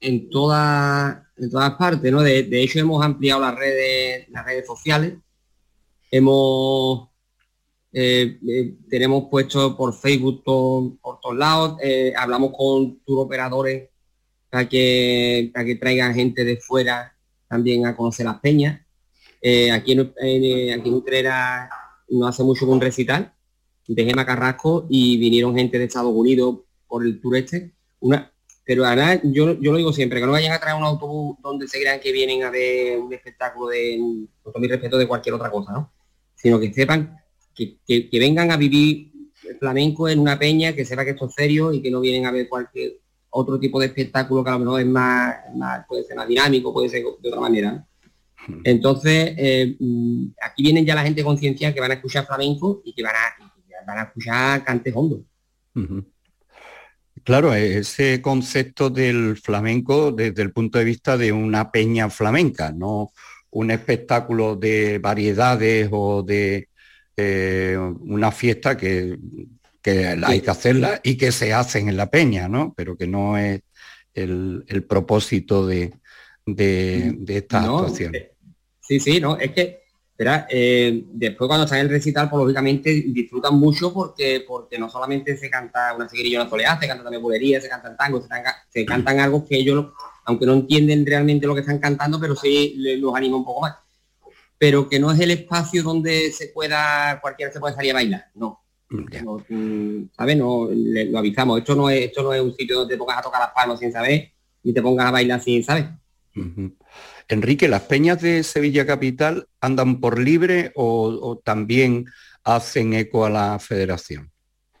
[0.00, 2.22] en, todas en todas partes, ¿no?
[2.22, 5.14] De, de hecho hemos ampliado las redes, las redes sociales,
[6.10, 7.11] hemos
[7.94, 13.90] eh, eh, tenemos puesto por Facebook por todos lados, eh, hablamos con tour operadores
[14.48, 17.14] para que, para que traigan gente de fuera
[17.48, 18.80] también a conocer las peñas.
[19.72, 21.68] Aquí, en, aquí en Utrera
[22.08, 23.34] no hace mucho un recital
[23.88, 27.72] de Gema Carrasco y vinieron gente de Estados Unidos por el tour este.
[28.00, 28.32] Una,
[28.64, 31.66] pero ahora yo, yo lo digo siempre, que no vayan a traer un autobús donde
[31.66, 33.98] se crean que vienen a ver un espectáculo de,
[34.42, 35.92] con todo mi respeto, de cualquier otra cosa, ¿no?
[36.36, 37.21] Sino que sepan
[37.54, 39.10] que, que- que vengan a vivir
[39.58, 42.30] flamenco en una peña, que sepa que esto es serio y que no vienen a
[42.32, 42.92] ver cualquier
[43.30, 46.72] otro tipo de espectáculo que a lo mejor es más, más- puede ser más dinámico,
[46.72, 47.72] puede ser de otra manera.
[47.72, 47.86] ¿no?
[48.64, 52.92] Entonces, eh, mm, aquí vienen ya la gente conciencia que van a escuchar flamenco y
[52.94, 55.20] que van a, van a escuchar cantes hondos.
[57.24, 63.12] Claro, ese concepto del flamenco desde el punto de vista de una peña flamenca, no
[63.50, 66.68] un espectáculo de variedades o de
[67.16, 69.18] eh, una fiesta que,
[69.82, 72.72] que hay que hacerla y que se hacen en la peña, ¿no?
[72.76, 73.62] Pero que no es
[74.14, 75.94] el, el propósito de,
[76.46, 78.12] de, de estas No, actuaciones.
[78.12, 78.34] eh,
[78.80, 79.82] Sí, sí, no, es que,
[80.18, 84.88] verá, eh, después cuando están en el recital, pues lógicamente disfrutan mucho porque porque no
[84.90, 88.28] solamente se canta una seguirilla una soleá, se canta también bulería, se cantan tangos, se,
[88.28, 89.86] tanga- se cantan algo que ellos,
[90.24, 93.76] aunque no entienden realmente lo que están cantando, pero sí los anima un poco más.
[94.62, 98.26] Pero que no es el espacio donde se pueda, cualquiera se puede salir a bailar,
[98.36, 98.60] no.
[99.24, 100.36] No, mm, ¿sabes?
[100.36, 101.58] No, le- lo avisamos.
[101.58, 103.80] Esto no es, esto no es un sitio donde te pongas a tocar las palmas
[103.80, 104.30] sin saber,
[104.62, 105.88] ni te pongas a bailar sin saber.
[107.28, 112.06] Enrique, ¿las peñas de Sevilla Capital andan por libre o, o también
[112.44, 114.30] hacen eco a la federación?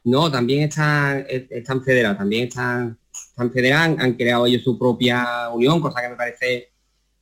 [0.04, 5.80] No, también están, están federados, también están, están federados, han creado ellos su propia unión,
[5.80, 6.71] cosa que me parece,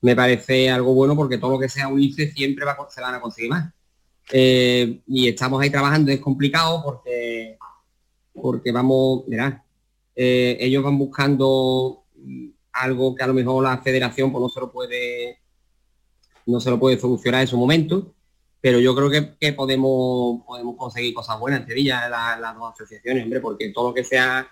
[0.02, 3.20] me parece algo bueno porque todo lo que sea unirse siempre va, se van a
[3.20, 3.72] conseguir más.
[4.32, 7.58] Eh, y estamos ahí trabajando, es complicado porque,
[8.32, 9.60] porque vamos, verás,
[10.14, 12.04] eh, ellos van buscando
[12.72, 15.38] algo que a lo mejor la federación pues, no se lo puede
[16.46, 18.14] no se lo puede solucionar en su momento
[18.60, 22.72] pero yo creo que, que podemos podemos conseguir cosas buenas en Sevilla la- las dos
[22.74, 24.46] asociaciones hombre porque todo lo que sea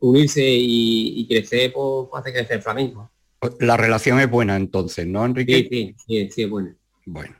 [0.00, 3.10] unirse y, y crecer pues, pues hace crecer el flamenco
[3.60, 5.54] La relación es buena entonces, ¿no, Enrique?
[5.54, 6.74] sí sí sí, sí es bueno
[7.04, 7.34] Bueno,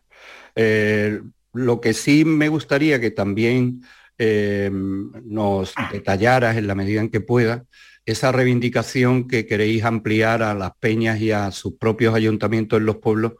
[0.56, 1.20] eh,
[1.52, 3.82] lo que sí me gustaría que también
[4.18, 7.64] eh, nos detallaras en la medida en que pueda
[8.04, 12.96] esa reivindicación que queréis ampliar a las peñas y a sus propios ayuntamientos en los
[12.96, 13.34] pueblos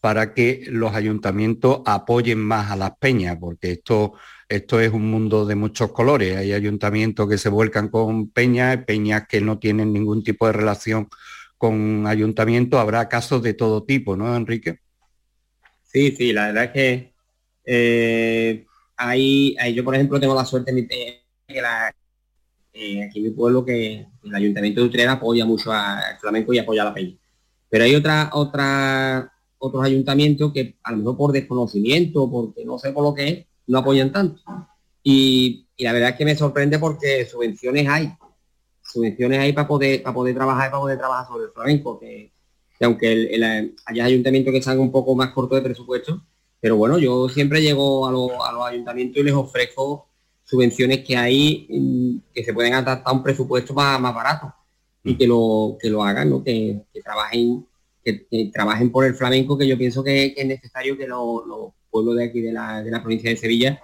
[0.00, 4.14] para que los ayuntamientos apoyen más a las peñas, porque esto,
[4.48, 6.36] esto es un mundo de muchos colores.
[6.36, 11.08] Hay ayuntamientos que se vuelcan con peñas, peñas que no tienen ningún tipo de relación
[11.58, 12.80] con ayuntamientos.
[12.80, 14.78] Habrá casos de todo tipo, ¿no, Enrique?
[15.82, 17.14] Sí, sí, la verdad es que
[17.64, 21.92] eh, hay, hay- yo por ejemplo tengo la suerte mi pe- que la,
[22.74, 26.58] eh, aquí en mi pueblo que el ayuntamiento de Utrera apoya mucho al flamenco y
[26.58, 27.16] apoya a la peña.
[27.70, 32.92] Pero hay otra, otra, otros ayuntamientos que a lo mejor por desconocimiento, porque no sé
[32.92, 34.42] por lo que es, no apoyan tanto.
[35.02, 38.12] Y, y la verdad es que me sorprende porque subvenciones hay,
[38.92, 42.32] subvenciones hay para poder, para poder trabajar para poder trabajar sobre el flamenco, que,
[42.78, 46.22] que aunque el, el- ayuntamientos que están un poco más cortos de presupuesto,
[46.60, 48.30] pero bueno, yo siempre llego a, los-
[48.66, 50.08] ayuntamientos y les ofrezco
[50.44, 54.54] subvenciones que hay mm, que se pueden adaptar a un presupuesto más, más barato
[55.04, 56.42] y que lo que lo hagan, ¿no?
[56.44, 57.66] que, trabajen
[58.04, 62.16] que, trabajen por el flamenco, que yo pienso que, es necesario que lo- los pueblos
[62.16, 63.80] de aquí de la, de la provincia de Sevilla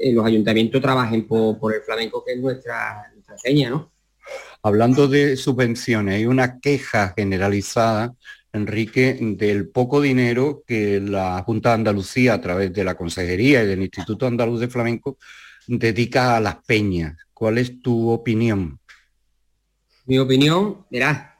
[0.00, 3.90] eh, los ayuntamientos trabajen por, por el flamenco, que es nuestra, nuestra seña, ¿no?
[4.62, 8.14] Hablando de subvenciones, hay una queja generalizada,
[8.52, 13.66] Enrique, del poco dinero que la Junta de Andalucía, a través de la Consejería y
[13.66, 15.18] del Instituto Andaluz de Flamenco,
[15.66, 17.16] dedica a las peñas.
[17.32, 18.80] ¿Cuál es tu opinión?
[20.06, 21.34] Mi opinión, verás,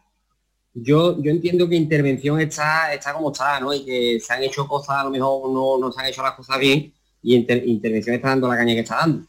[0.75, 3.73] yo, yo entiendo que intervención está, está como está, ¿no?
[3.73, 6.35] Y que se han hecho cosas, a lo mejor no, no se han hecho las
[6.35, 9.27] cosas bien, y inter- intervención está dando la caña que está dando.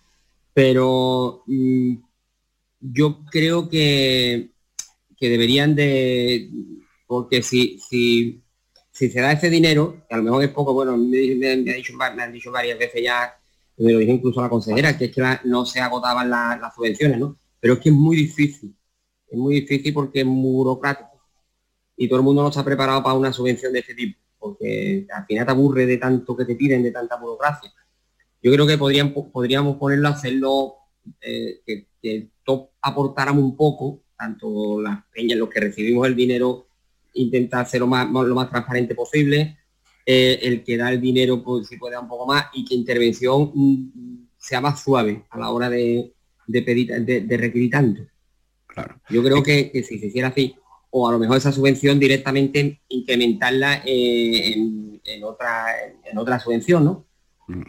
[0.54, 1.96] Pero mm,
[2.80, 4.52] yo creo que,
[5.18, 6.50] que deberían de,
[7.08, 8.44] porque si, si,
[8.92, 11.94] si se da ese dinero, que a lo mejor es poco, bueno, me, me- dicho,
[11.96, 13.34] me han dicho varias veces ya,
[13.78, 17.20] me lo dijo incluso la consejera, que es que no se agotaban la- las subvenciones,
[17.20, 17.38] ¿no?
[17.60, 18.76] Pero es que es muy difícil,
[19.30, 21.10] es muy difícil porque es muy burocrático
[21.98, 25.26] y todo el mundo no está preparado para una subvención de este tipo, porque al
[25.26, 27.72] final te aburre de tanto que te piden, de tanta burocracia.
[28.42, 30.76] Yo creo que podrían, podríamos ponerlo, a hacerlo,
[31.22, 31.62] eh,
[32.02, 36.68] que todos aportáramos un poco, tanto las peñas, los que recibimos el dinero,
[37.14, 39.58] intentar ser lo más, lo más transparente posible,
[40.06, 42.74] eh, el que da el dinero, pues si puede dar un poco más, y que
[42.76, 46.14] intervención mm, sea más suave a la hora de,
[46.48, 48.02] de pedir, de, de requerir tanto.
[48.68, 48.96] Claro.
[49.10, 50.56] Yo creo que, que si se hiciera así,
[50.92, 55.66] o a lo mejor esa subvención directamente incrementarla eh, en, en otra
[56.04, 57.06] en otra subvención, ¿no?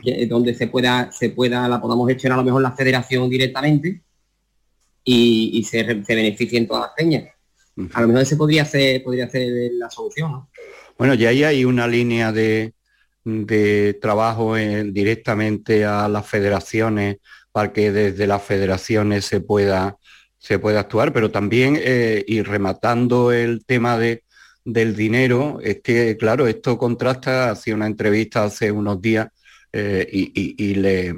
[0.02, 4.02] Que- donde se pueda se pueda la podamos gestionar a lo mejor la federación directamente
[5.04, 7.24] y, y se, se beneficien todas las peñas.
[7.94, 10.50] A lo mejor ese podría ser podría ser la solución, ¿no?
[10.98, 12.74] Bueno, ya ahí hay una línea de,
[13.24, 17.16] de trabajo en- directamente a las federaciones
[17.52, 19.96] para que desde las federaciones se pueda,
[20.38, 24.24] se pueda actuar, pero también, eh, y rematando el tema de,
[24.64, 29.28] del dinero, es que, claro, esto contrasta, hacía una entrevista hace unos días
[29.72, 31.14] eh, y, y- y le,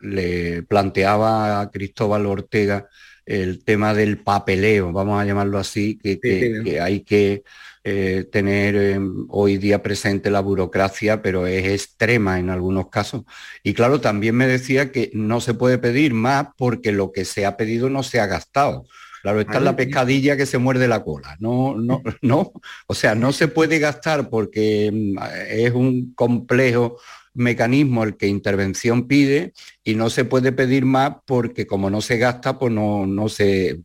[0.00, 2.88] le planteaba a Cristóbal Ortega
[3.26, 7.42] el tema del papeleo, vamos a llamarlo así, que, que- sí, que hay que
[7.84, 8.98] eh, tener eh,
[9.28, 13.22] hoy día presente la burocracia, pero es extrema en algunos casos.
[13.62, 17.46] Y claro, también me decía que no se puede pedir más porque lo que se
[17.46, 18.86] ha pedido no se ha gastado.
[19.22, 21.36] Claro, esta es la pescadilla que se muerde la cola.
[21.40, 22.52] No, no, no.
[22.86, 25.18] O sea, no se puede gastar porque mm,
[25.50, 26.98] es un complejo
[27.36, 29.52] mecanismo el que intervención pide
[29.84, 33.82] y no se puede pedir más porque como no se gasta, pues no, no se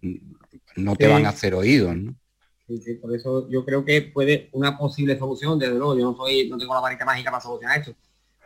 [0.75, 1.11] no te Sí.
[1.11, 1.95] van a hacer oídos.
[1.95, 2.15] ¿no?
[2.67, 6.15] Sí, sí, por eso yo creo que puede una posible solución, desde luego, yo no
[6.15, 7.93] soy, no tengo la varita mágica para solucionar esto,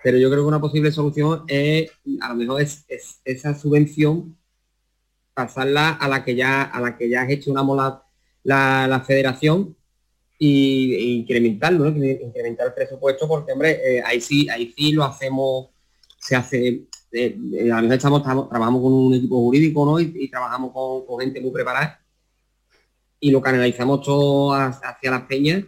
[0.04, 1.92] pero yo creo que una posible solución es,
[2.22, 4.36] a lo mejor es, es esa subvención
[5.34, 8.04] pasarla a la que ya, a la que ya ha hecho una mola
[8.44, 9.76] la, la federación
[10.38, 12.06] y, incrementarlo, ¿no?
[12.06, 15.70] incrementar el presupuesto, porque hombre, eh, ahí sí, ahí sí lo hacemos,
[16.20, 16.68] se hace,
[17.12, 20.00] eh, eh, a mejor estamos, estamos- trabajamos con un equipo jurídico, ¿no?
[20.00, 22.02] Y, trabajamos con, gente muy preparada
[23.20, 25.64] y lo canalizamos todo ha- hacia las peñas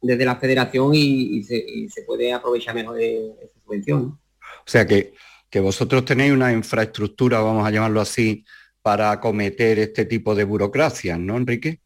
[0.00, 4.18] desde la federación y, se, puede aprovechar mejor de esa subvención.
[4.40, 5.14] O sea que,
[5.48, 8.44] que vosotros tenéis una infraestructura, vamos a llamarlo así,
[8.82, 11.80] para acometer este tipo de burocracias, ¿no, Enrique?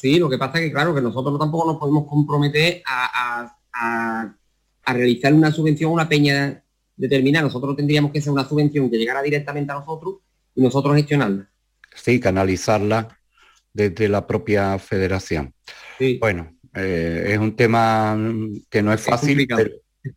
[0.00, 3.58] Sí, lo que pasa es que claro que nosotros tampoco nos podemos comprometer a, a-
[3.72, 4.36] a-
[4.86, 6.62] a realizar una subvención a una peña
[6.96, 7.46] determinada.
[7.46, 10.16] Nosotros tendríamos que ser una subvención que llegara directamente a nosotros
[10.54, 11.48] y nosotros gestionarla.
[11.94, 13.18] Sí, canalizarla
[13.72, 15.52] desde la propia federación.
[15.98, 16.18] Sí.
[16.20, 18.16] Bueno, eh, es un tema
[18.68, 19.48] que no es fácil,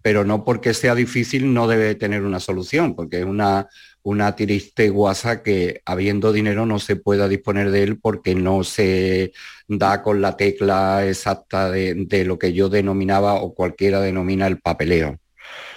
[0.02, 3.68] pero no porque sea difícil no debe tener una solución, porque es una,
[4.08, 9.34] una triste guasa que habiendo dinero no se pueda disponer de él porque no se
[9.68, 14.60] da con la tecla exacta de, de lo que yo denominaba o cualquiera denomina el
[14.62, 15.20] papeleo.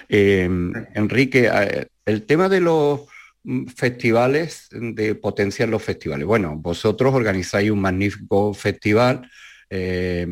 [0.08, 0.48] Eh,
[0.94, 3.00] Enrique, eh, el tema de los
[3.42, 6.24] mm, festivales, de potenciar los festivales.
[6.24, 9.28] Bueno, vosotros organizáis un magnífico festival
[9.72, 10.26] eh,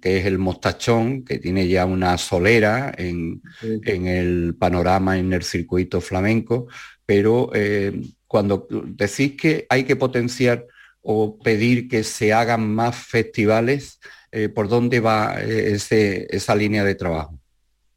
[0.00, 3.80] que es el Mostachón, que tiene ya una solera en, Sí.
[3.86, 6.68] en el panorama, en el circuito flamenco,
[7.06, 7.92] pero eh,
[8.26, 10.66] cuando decís que hay que potenciar
[11.02, 14.00] o pedir que se hagan más festivales,
[14.32, 17.38] eh, ¿por dónde va eh, ese- esa línea de trabajo?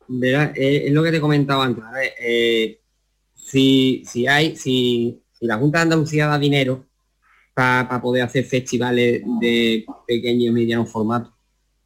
[0.10, 1.84] Verá, eh, es lo que te comentaba antes.
[3.36, 6.86] si, si hay, si, si la Junta de Andalucía da dinero
[7.54, 11.34] para poder hacer festivales de pequeño y mediano formato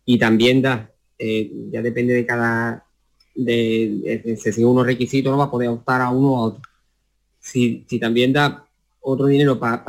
[0.06, 2.86] y también da, ya depende de cada,
[3.36, 6.62] de, de- sigue unos requisitos, no va a poder optar a uno o a otro.
[7.42, 8.66] Si, también da
[9.02, 9.84] otro dinero para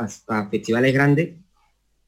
[0.49, 1.35] festivales grandes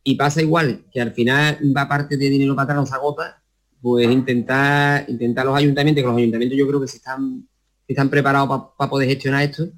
[0.03, 3.41] y pasa igual, que al final va parte de dinero para atrás, no se agota,
[3.81, 7.47] pues intentar intentar los ayuntamientos, que los ayuntamientos yo creo que si están,
[7.85, 9.69] si están preparados para poder gestionar esto,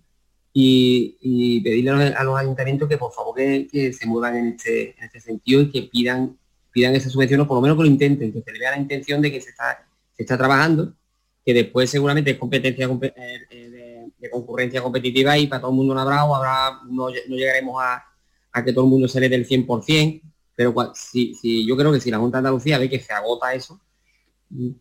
[0.59, 5.19] y, pedirle a los, ayuntamientos que por favor que, se muevan en este, en este
[5.19, 6.35] sentido y que pidan
[6.77, 8.77] pidan esa subvención o por lo menos que lo intenten, que se le vea la
[8.77, 9.83] intención de que se está,
[10.15, 10.93] se está trabajando,
[11.43, 13.66] que después seguramente es competencia compe- eh, eh,
[14.19, 17.81] de, concurrencia competitiva y para todo el mundo no habrá o habrá, no, no llegaremos
[17.81, 18.03] a,
[18.51, 21.91] a que todo el mundo se le dé el 100%, pero si, si, yo creo
[21.91, 23.79] que si la Junta de Andalucía ve que se agota eso,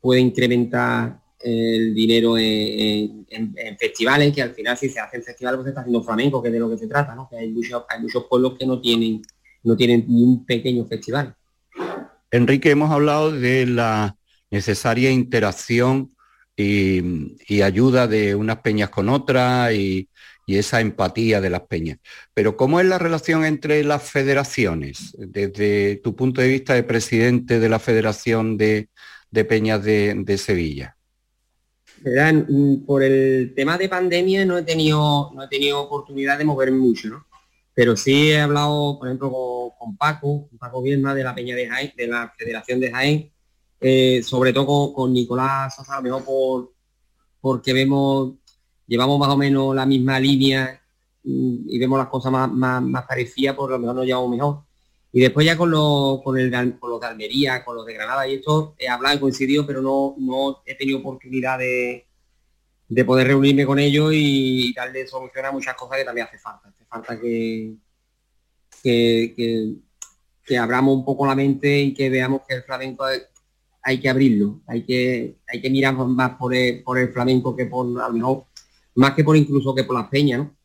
[0.00, 5.58] puede incrementar el dinero en, en- en festivales, que al final si se hacen festivales
[5.58, 7.28] pues se está haciendo flamenco, que es de lo que se trata, ¿no?
[7.28, 9.22] Que hay muchos, hay muchos pueblos que no tienen,
[9.62, 11.34] no tienen ni un pequeño festival.
[12.30, 14.16] Enrique, hemos hablado de la
[14.50, 16.15] necesaria interacción
[16.56, 20.08] y, ayuda de unas peñas con otras y,
[20.46, 21.98] esa empatía de las peñas.
[22.32, 25.12] Pero ¿cómo es la relación entre las federaciones?
[25.18, 28.88] Desde tu punto de vista de presidente de la Federación de,
[29.28, 30.96] de Peñas de, Sevilla.
[32.04, 36.78] Mm, Por el tema de pandemia no he tenido, no he tenido oportunidad de moverme
[36.78, 37.26] mucho, ¿no?
[37.74, 41.68] Pero sí he hablado, por ejemplo, con, con Paco, con Paco de la Peña de
[41.68, 43.32] Jaén, de la Federación de Jaén,
[43.80, 46.72] eh, sobre todo con, con Nicolás Sosa, a lo mejor por,
[47.40, 48.34] porque vemos,
[48.86, 50.82] llevamos más o menos la misma línea
[51.22, 54.62] y vemos las cosas más, más, más parecidas, por lo mejor nos llevamos mejor.
[55.12, 58.28] Y después ya con, los con, el, con los de Almería, con los de Granada
[58.28, 62.06] y esto, he hablado y coincidido, pero no, no he tenido oportunidad de,
[62.88, 66.68] de poder reunirme con ellos y darle solución a muchas cosas que también hace falta.
[66.68, 67.74] Hace falta que,
[68.82, 69.72] que, que,
[70.44, 73.06] que abramos un poco la mente y que veamos que el flamenco
[73.86, 77.66] hay, que abrirlo, hay que, hay que mirar más por el, por el flamenco que
[77.66, 78.44] por, a lo mejor,
[78.96, 80.56] más que por incluso que por las peñas, ¿no?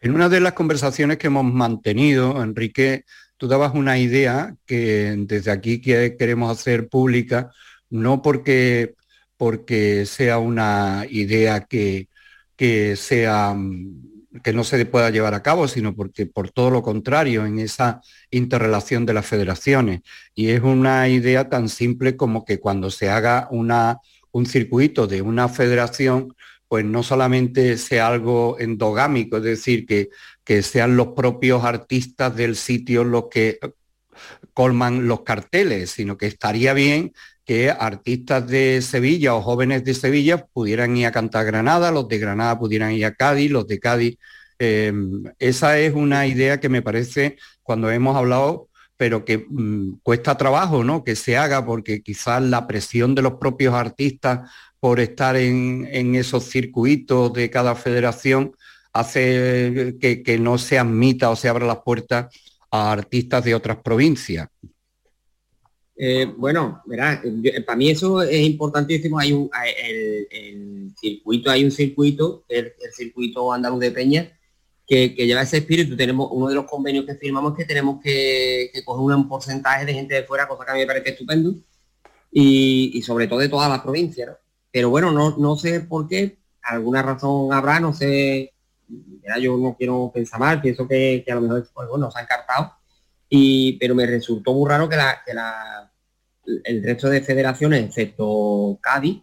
[0.00, 3.04] En una de las conversaciones que hemos mantenido, Enrique,
[3.36, 7.52] tú dabas una idea que desde aquí que queremos hacer pública,
[7.90, 8.94] no porque,
[9.36, 12.08] porque sea una idea que,
[12.56, 16.82] que sea mm, que no se pueda llevar a cabo, sino porque por todo lo
[16.82, 18.00] contrario, en esa
[18.30, 20.00] interrelación de las federaciones.
[20.34, 23.98] Y es una idea tan simple como que cuando se haga una,
[24.30, 26.34] un circuito de una federación,
[26.68, 30.10] pues no solamente sea algo endogámico, es decir, que,
[30.44, 33.58] que sean los propios artistas del sitio los que
[34.54, 37.12] colman los carteles, sino que estaría bien
[37.50, 42.16] que artistas de Sevilla o jóvenes de Sevilla pudieran ir a cantar Granada, los de
[42.16, 44.18] Granada pudieran ir a Cádiz, los de Cádiz.
[44.60, 44.92] eh,
[45.40, 50.84] esa es una idea que me parece, cuando hemos hablado, pero que mm, cuesta trabajo,
[50.84, 51.02] ¿no?
[51.02, 54.48] Que se haga porque quizás la presión de los propios artistas
[54.78, 58.52] por estar en, esos circuitos de cada federación
[58.92, 62.26] hace que, que no se admita o se abra las puertas
[62.70, 64.48] a artistas de otras provincias.
[66.02, 69.18] Eh, bueno, yo- para mí eso es importantísimo.
[69.18, 69.50] Hay un
[70.98, 74.32] circuito, hay un circuito, el, circuito andaluz de Peña,
[74.86, 75.96] que, lleva ese espíritu.
[75.96, 79.92] Tenemos uno de los convenios que firmamos que tenemos que, que coger un porcentaje de
[79.92, 81.54] gente de fuera, cosa que a mí me parece estupendo,
[82.32, 84.30] y, sobre todo de todas las provincias.
[84.72, 88.54] Pero bueno, no, no sé por qué, alguna razón habrá, no sé,
[89.40, 92.26] yo no quiero pensar mal, pienso que, que a lo mejor pues, bueno, se han
[92.26, 92.72] cartado,
[93.30, 95.92] y, pero me resultó muy raro que la, que la
[96.64, 99.22] el resto de federaciones, excepto Cádiz,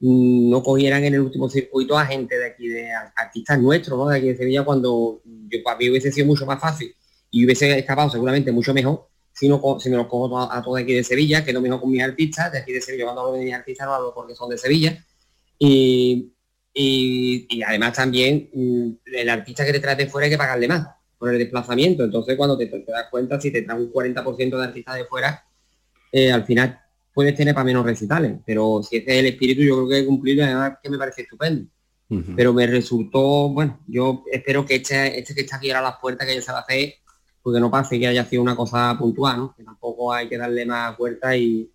[0.00, 4.08] no cogieran en el último circuito a gente de aquí, de artistas nuestros, ¿no?
[4.08, 6.92] De aquí de Sevilla, cuando yo para mí hubiese sido mucho más fácil
[7.30, 10.94] y hubiese escapado seguramente mucho mejor si, no, si me los cojo a, todos aquí
[10.94, 13.44] de Sevilla, que no mejor con mis artistas, de aquí de Sevilla, cuando hablo de
[13.44, 15.04] mis artistas no hablo porque son de Sevilla.
[15.58, 16.32] Y,
[16.74, 20.66] y, y además también mm, el artista que te traes de fuera hay que pagarle
[20.66, 22.02] más por el desplazamiento.
[22.02, 25.44] Entonces cuando te, te das cuenta, si te traes un 40% de artistas de fuera,
[26.10, 26.80] eh, al final
[27.12, 30.42] puedes tener para menos recitales, pero si ese es el espíritu, yo creo que cumplirlo,
[30.42, 31.70] y además que me parece estupendo.
[32.34, 36.00] Pero me resultó, bueno, yo espero que este, este que está aquí ahora a las
[36.00, 36.94] puertas, que ya se va a hacer,
[37.40, 39.54] porque no pase que haya sido una cosa puntual, ¿no?
[39.54, 41.70] Que tampoco hay que darle más vuelta y,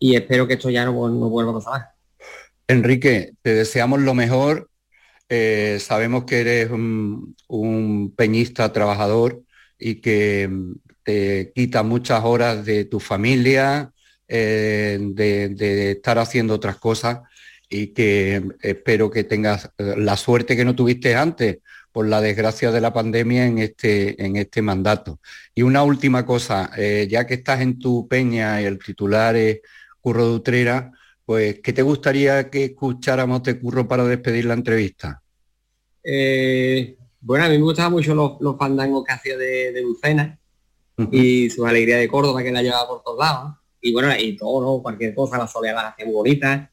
[0.00, 1.92] y espero que esto ya no, no vuelva a pasar.
[2.66, 4.68] Enrique, te deseamos lo mejor.
[5.28, 9.42] Eh, sabemos que eres un, peñista trabajador
[9.78, 10.72] y que mm,
[11.02, 13.92] te quita muchas horas de tu familia,
[14.28, 17.20] eh, de, estar haciendo otras cosas
[17.68, 21.58] y que espero que tengas eh, la suerte que no tuviste antes
[21.92, 25.20] por la desgracia de la pandemia en este, en este mandato.
[25.54, 29.60] Y una última cosa, ya que estás en tu peña y el titular es
[30.00, 30.92] Curro de Utrera,
[31.24, 35.22] pues, ¿qué te gustaría que escucháramos de Curro para despedir la entrevista?
[36.02, 40.38] Eh, bueno, a mí me gustaban mucho los, los fandangos que hacía de, de Lucena
[41.10, 43.44] y su alegría de Córdoba que la llevaba por todos lados.
[43.44, 43.58] ¿no?
[43.80, 44.82] Y bueno, y todo, ¿no?
[44.82, 46.70] Cualquier cosa, la soledad la hacía muy bonita.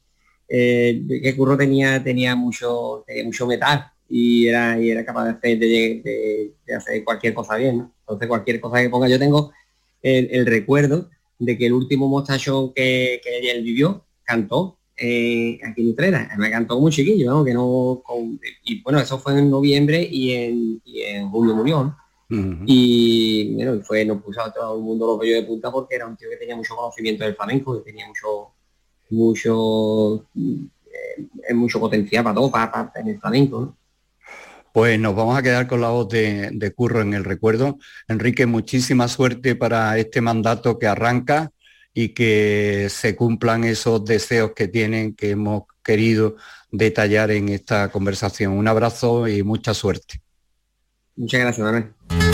[0.47, 5.31] Eh, que Curro tenía, tenía mucho, tenía mucho metal y era, y era capaz de
[5.31, 7.77] hacer, de, hacer cualquier cosa bien.
[7.77, 7.93] ¿no?
[8.01, 9.53] Entonces cualquier cosa que ponga, yo tengo
[10.01, 15.89] el, recuerdo de que el último mostacho que, que él vivió cantó eh, aquí en
[15.89, 16.29] Utrera.
[16.37, 17.45] Me cantó muy chiquillo, ¿no?
[17.45, 18.03] Que no
[18.63, 21.95] y bueno, eso fue en noviembre y en, y en junio murió.
[22.65, 26.07] Y bueno, fue, nos puso a todo el mundo los vellos de punta porque era
[26.07, 28.53] un tío que tenía mucho conocimiento del flamenco, que tenía mucho,
[29.09, 33.75] mucho, eh, mucho potencial para todo, para, en el flamenco.
[34.71, 37.77] Pues nos vamos a quedar con la voz de, Curro en el recuerdo.
[38.07, 41.51] Enrique, muchísima suerte para este mandato que arranca
[41.93, 46.35] y que se cumplan esos deseos que tienen, que hemos querido
[46.71, 48.53] detallar en esta conversación.
[48.53, 50.21] Un abrazo y mucha suerte.
[51.15, 52.30] Muchas gracias, Manuel.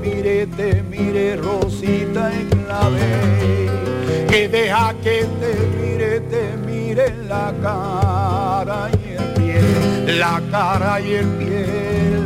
[0.00, 3.00] Mire, te mire Rosita en clave,
[4.28, 8.90] que deja que te mire, te mire la cara
[10.20, 11.66] la cara y el pie,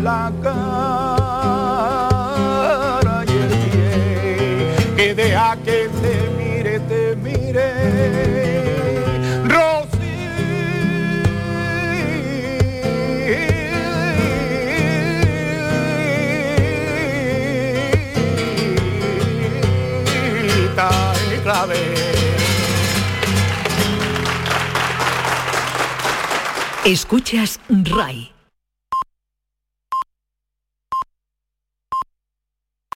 [0.02, 1.64] la cara
[3.24, 5.53] y el pie, que deja
[26.86, 28.33] Escuchas RAI,